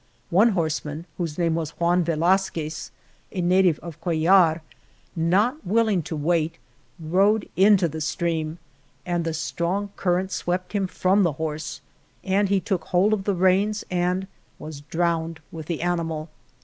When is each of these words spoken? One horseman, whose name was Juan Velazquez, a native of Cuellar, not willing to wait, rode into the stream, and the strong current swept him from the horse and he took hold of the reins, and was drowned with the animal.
One 0.31 0.53
horseman, 0.53 1.05
whose 1.19 1.37
name 1.37 1.53
was 1.53 1.77
Juan 1.79 2.03
Velazquez, 2.03 2.89
a 3.31 3.39
native 3.39 3.77
of 3.83 4.01
Cuellar, 4.01 4.61
not 5.15 5.63
willing 5.63 6.01
to 6.01 6.15
wait, 6.15 6.55
rode 6.99 7.47
into 7.55 7.87
the 7.87 8.01
stream, 8.01 8.57
and 9.05 9.25
the 9.25 9.33
strong 9.35 9.91
current 9.97 10.31
swept 10.31 10.73
him 10.73 10.87
from 10.87 11.21
the 11.21 11.33
horse 11.33 11.81
and 12.23 12.49
he 12.49 12.59
took 12.59 12.85
hold 12.85 13.13
of 13.13 13.25
the 13.25 13.35
reins, 13.35 13.83
and 13.91 14.25
was 14.57 14.81
drowned 14.81 15.39
with 15.51 15.67
the 15.67 15.83
animal. 15.83 16.29